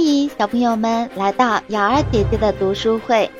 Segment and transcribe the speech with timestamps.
[0.00, 3.30] 欢迎小朋友们来到瑶儿姐姐的读书会，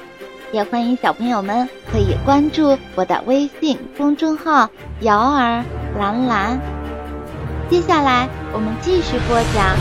[0.52, 4.68] 也欢迎小朋友们可以关注我的微信公众号
[5.00, 5.64] “瑶儿
[5.98, 6.60] 蓝蓝”。
[7.70, 9.74] 接下来我们继续播讲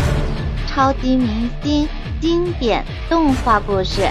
[0.67, 1.85] 超级明星
[2.21, 4.07] 经典动画故事。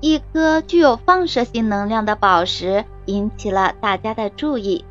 [0.00, 4.84] 一颗具有放射性能量的宝石引起了大家的注意，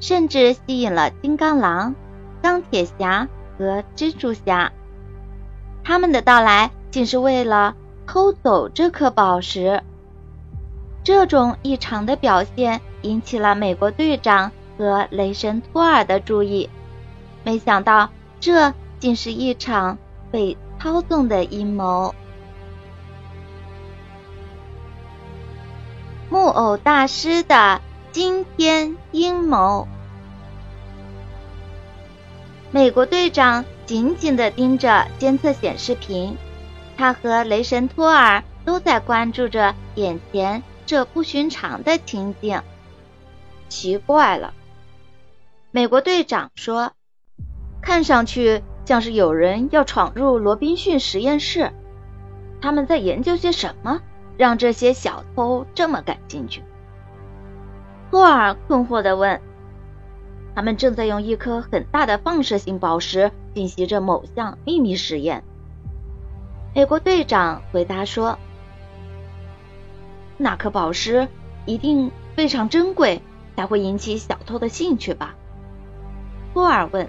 [0.00, 1.94] 甚至吸引了金刚狼。
[2.42, 4.72] 钢铁侠和蜘蛛侠，
[5.84, 7.76] 他们的到来竟是为了
[8.06, 9.82] 偷走这颗宝石。
[11.02, 16.68] 这种异常的表现引起了美国队长和雷神托尔的注意。
[17.42, 19.96] 没想到，这竟是一场
[20.30, 22.14] 被操纵的阴谋。
[26.28, 27.80] 木偶大师的
[28.12, 29.88] 惊天阴谋。
[32.72, 36.36] 美国队长紧紧地盯着监测显示屏，
[36.96, 42.62] 他和雷神托尔都在关注着眼前这不寻常的情景。
[43.68, 44.54] 奇怪了，
[45.72, 46.92] 美国队长说
[47.82, 51.72] ：“看上去像是有人要闯入罗宾逊实验室。
[52.62, 54.00] 他们在研究些什么，
[54.36, 56.62] 让这些小偷这么感兴趣？”
[58.12, 59.40] 托尔困惑地问。
[60.54, 65.44] 他们正在用一颗很大的放射性宝石进行着某项秘密实验。
[66.74, 68.38] 美国队长回答说
[70.36, 71.28] ：“那颗宝石
[71.66, 73.22] 一定非常珍贵，
[73.56, 75.34] 才会引起小偷的兴趣吧？”
[76.52, 77.08] 托尔问。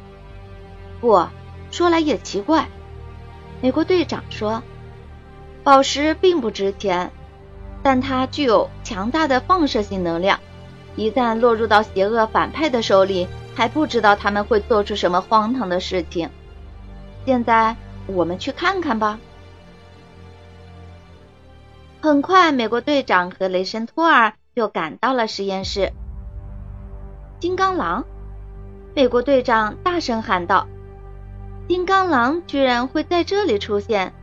[1.02, 1.28] “不，
[1.72, 2.68] 说来也奇怪。”
[3.62, 4.62] 美国队长说
[5.64, 7.12] ：“宝石并不值钱，
[7.84, 10.40] 但它具有强大的放射性能量。”
[10.96, 16.30] 一旦落入到邪恶反派的手里，还不知道他们会做出什么荒唐的事情。
[17.26, 17.76] 现在
[18.08, 19.20] 我们去看看吧。
[22.02, 25.94] 很快，美国队长和雷神托尔就赶到了实验室。
[27.40, 28.06] 金刚狼，
[28.96, 30.68] 美国队长大声喊道
[31.70, 34.14] ：“金刚狼居然会在这里出现，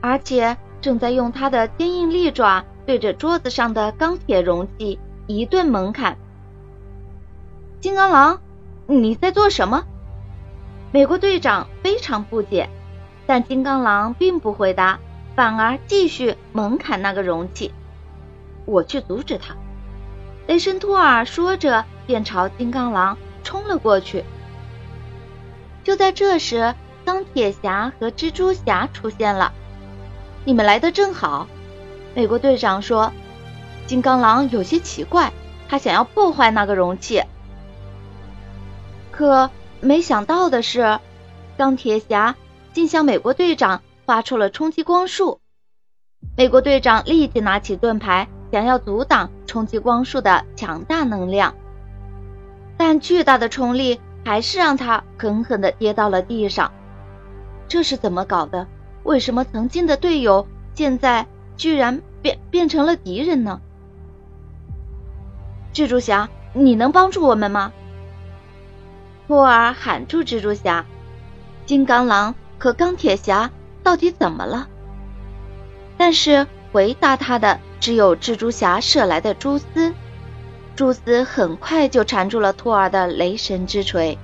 [0.00, 6.16] 而且正在用他的坚硬利爪对着桌子上的钢铁容器。”一顿猛砍，
[7.80, 8.40] 金刚狼，
[8.86, 9.84] 你在做什么？
[10.92, 12.68] 美国队长非常不解，
[13.26, 14.98] 但金刚狼并不回答，
[15.36, 17.72] 反而继续猛砍那个容器。
[18.64, 19.54] 我去阻止他。
[20.48, 24.24] 雷神托尔说着，便朝金刚狼冲了过去。
[25.84, 29.52] 就在这时，钢铁侠和蜘蛛侠出现了。
[30.44, 31.46] 你们来的正好，
[32.16, 33.12] 美国队长说。
[33.90, 35.32] 金刚狼有些奇怪，
[35.68, 37.24] 他想要破坏那个容器，
[39.10, 41.00] 可没想到的是，
[41.56, 42.36] 钢铁侠
[42.72, 45.40] 竟向美国队长发出了冲击光束。
[46.36, 51.56] 美国队长立即拿起盾牌，想要阻挡冲击光束的强大能量，
[52.76, 56.70] 但巨大的冲力还是让他狠狠地跌到了地上。
[57.66, 58.68] 这是怎么搞的？
[59.02, 60.46] 为什么曾经的队友
[60.76, 63.60] 现在居然变变成了敌人呢？
[65.80, 67.72] 蜘蛛侠，你能帮助我们吗？
[69.26, 70.84] 托尔喊住蜘蛛侠。
[71.64, 73.50] 金刚狼和钢铁侠
[73.82, 74.68] 到底怎么了？
[75.96, 79.94] 但是回答他的只有蜘蛛侠射来的蛛丝。
[80.76, 84.18] 蛛丝很快就缠住了托尔的雷神之锤。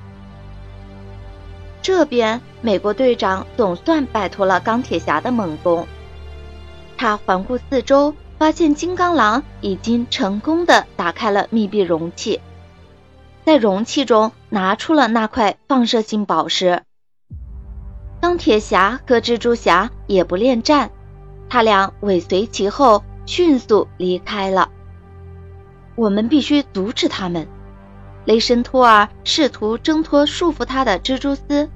[1.81, 5.89] 这边，美国队长总算摆脱了钢铁侠的猛攻。
[6.99, 8.15] 他环顾四周。
[8.39, 12.41] 发现金刚狼已经成功的打开了密闭容器，
[13.45, 16.83] 在容器中拿出了那块放射性宝石。
[18.21, 20.91] 钢铁侠和蜘蛛侠也不恋战，
[21.49, 24.71] 他俩尾随其后，迅速离开了。
[25.95, 27.47] 我们必须阻止他们。
[28.27, 31.71] 雷神托尔试图挣脱束缚他的蜘蛛丝。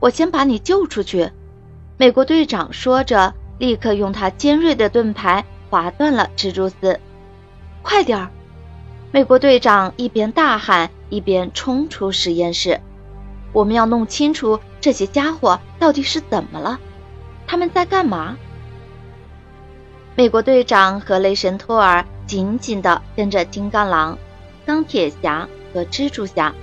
[0.00, 1.30] 我先把你救出去。
[1.96, 3.32] 美国队长说着。
[3.58, 6.98] 立刻用他尖锐的盾牌划断了蜘蛛丝。
[7.82, 8.30] 快点儿！
[9.12, 12.80] 美国队长一边大喊，一边冲出实验室。
[13.52, 16.78] 我们要弄清楚这些家伙到底是怎么了，
[17.46, 18.36] 他们在干嘛？
[20.14, 24.18] 美国队长和雷神托尔紧紧地跟着金刚狼、
[24.66, 26.54] 钢铁侠和蜘蛛侠。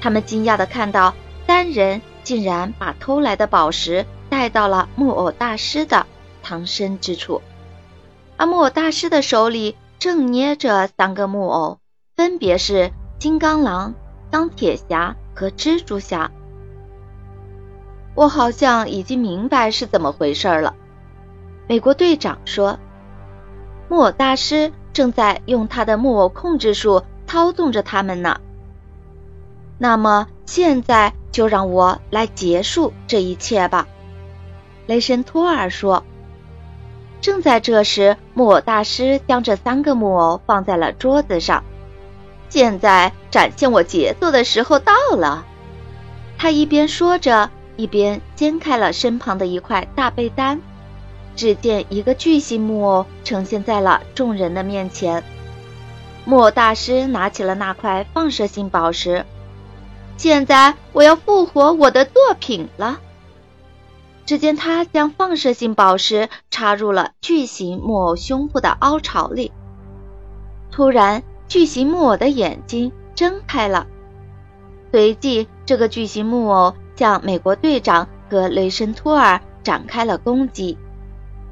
[0.00, 1.14] 他们惊讶地看到
[1.46, 4.06] 三人竟然把偷来的宝石。
[4.38, 6.06] 带到了木偶大师的
[6.44, 7.42] 藏身之处，
[8.36, 11.80] 而木偶大师的手里正捏着三个木偶，
[12.14, 13.94] 分别是金刚狼、
[14.30, 16.30] 钢铁侠和蜘蛛侠。
[18.14, 20.76] 我好像已经明白是怎么回事了。
[21.66, 22.78] 美国队长说
[23.90, 28.40] ：“木偶大师正在用他的木偶控制术操纵着他们呢。”
[29.78, 33.88] 那么现在就让我来结束这一切吧。”
[34.88, 36.02] 雷神托尔说。
[37.20, 41.62] 正在这时，木偶大师将这三个木偶放在了桌子上。
[42.48, 45.44] 现在展现我杰作的时候到了。
[46.38, 50.60] 他一边说着，一边掀开了身旁的一块大被单。
[51.36, 55.22] 只见一个巨型木偶呈现在了众人的面前。
[56.24, 59.26] 木偶大师拿起了那块放射性宝石。
[60.16, 63.00] 现在我要复活我的作品了。
[64.28, 69.52] 只见他将放射性宝石插入了巨型木偶胸部的凹槽里。
[70.70, 73.86] 突然，巨型木偶的眼睛睁开了。
[74.92, 80.76] 随即，这个巨型木偶向美国队长和雷神托尔展开了攻击。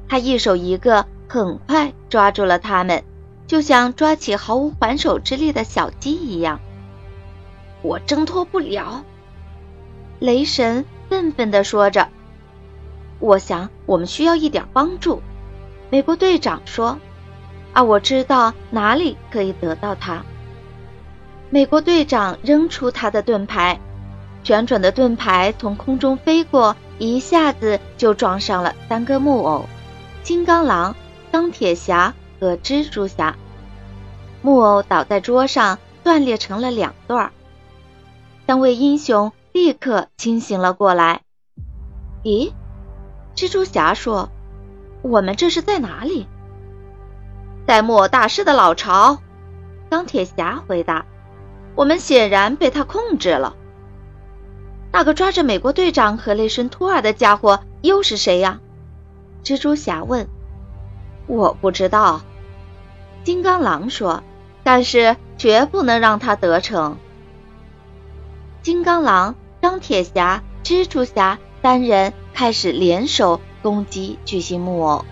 [0.07, 3.03] 他一手一个，很快抓住了他们，
[3.47, 6.59] 就像抓起毫无还手之力的小鸡一样。
[7.81, 9.03] 我挣脱不了，
[10.19, 12.09] 雷神愤愤地说着。
[13.19, 15.21] 我想我们需要一点帮助，
[15.89, 16.97] 美国队长说。
[17.73, 20.23] 啊，我知道哪里可以得到它。
[21.51, 23.79] 美国队长扔出他的盾牌，
[24.43, 29.65] 旋转的盾牌从空中飞过，一下子就撞上了三个木偶：
[30.23, 30.95] 金刚狼、
[31.31, 33.35] 钢铁侠和蜘蛛侠。
[34.41, 37.31] 木偶倒在桌上，断裂成了两段。
[38.47, 41.21] 三位英雄立刻清醒了过来。
[42.23, 42.51] 咦，
[43.37, 44.31] 蜘蛛侠说
[45.03, 46.25] ：“我们这是在哪里？”
[47.67, 49.19] 在莫大师的老巢。
[49.91, 51.05] 钢铁侠回答
[51.75, 53.55] ：“我们显然被他控制了。”
[54.91, 58.59] 那个抓着美国队长和雷神托尔的家伙又是谁呀？
[59.43, 60.27] 蜘蛛侠问。
[61.27, 62.21] “我不知道。”
[63.23, 64.23] 金刚狼说
[64.63, 66.97] ，“但是绝不能让他得逞。”
[68.63, 75.03] 金刚狼、钢铁侠、蜘蛛侠三人开始联手攻击巨型木偶。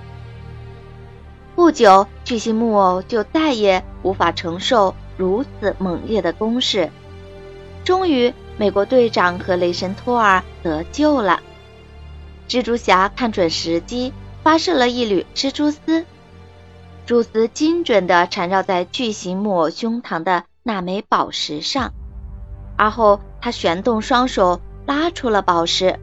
[1.55, 6.91] 不久，巨型木偶就再也无法承受如此猛烈的攻势。
[7.83, 11.39] 终于，美国队长和雷神托尔得救了。
[12.47, 14.13] 蜘蛛侠看准时机，
[14.43, 16.05] 发射了一缕蜘蛛丝，
[17.07, 21.91] 蛛丝精准地缠绕在巨型木偶胸膛的那枚宝石上。
[22.77, 25.99] 而后，他旋动双手拉出了宝石。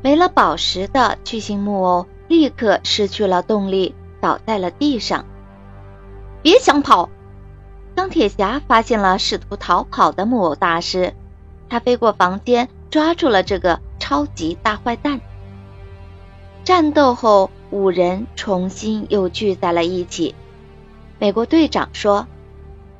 [0.00, 5.24] 没了宝石的巨型木偶立刻失去了动力，倒在了地上。
[6.42, 7.08] 别想跑！
[7.94, 11.14] 钢铁侠发现了试图逃跑的木偶大师，
[11.68, 15.20] 他飞过房间，抓住了这个超级大坏蛋。
[16.62, 20.34] 战斗后，五人重新又聚在了一起。
[21.18, 22.28] 美国队长说：“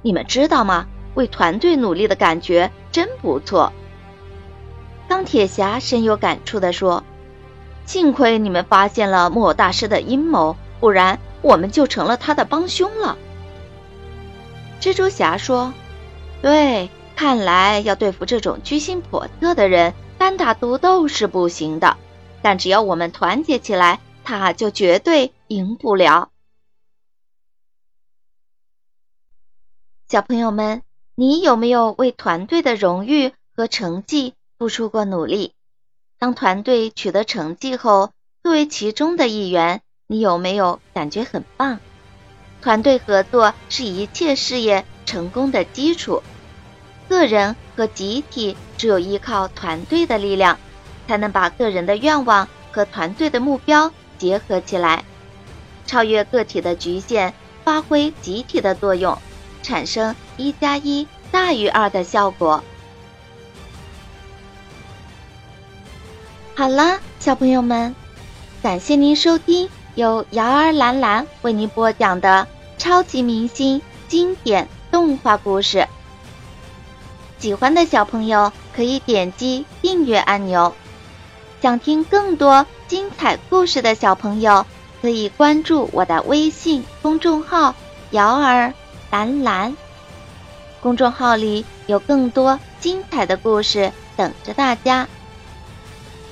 [0.03, 3.73] 你们知道吗？”为团队努力的感觉真不错，
[5.08, 7.02] 钢铁侠深有感触地说
[7.87, 13.16] ：“幸亏你们发现了木偶大师的阴谋，不然我们就成了他的帮凶了。”
[14.81, 15.72] 蜘蛛侠说
[16.43, 21.96] ：“对，看来要对付这种居心叵测的人，单打独斗是不行的，
[22.43, 26.31] 但只要我们团结起来，他就绝对赢不了。”
[30.06, 30.82] 小朋友们。
[31.20, 35.53] 你有没有为团队的荣誉和成绩付出过努力？
[36.19, 38.10] 当团队取得成绩后，
[38.43, 41.79] 作为其中的一员，你有没有感觉很棒？
[42.60, 46.24] 团队合作是一切事业成功的基础。
[47.08, 50.58] 个人和集体只有依靠团队的力量，
[51.06, 55.05] 才能把个人的愿望和团队的目标结合起来，
[55.86, 59.17] 超越个体的局限，发挥集体的作用。
[59.62, 62.65] 产生一加一大于二的效果。
[66.58, 67.94] 好了，小朋友们，
[68.60, 72.48] 感谢您收听由瑶儿兰兰为您播讲的
[72.79, 75.86] 超级明星经典动画故事。
[77.38, 80.74] 喜欢的小朋友可以点击订阅按钮，
[81.62, 84.67] 想听更多精彩故事的小朋友
[85.00, 87.72] 可以关注我的微信公众号
[88.10, 88.74] “瑶儿”。
[89.12, 89.77] 蓝蓝，
[90.81, 95.06] 公众号里有更多精彩的故事等着大家。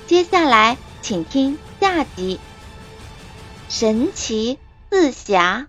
[0.06, 2.38] 接下来，请听下集
[3.74, 5.68] 《神奇四侠》。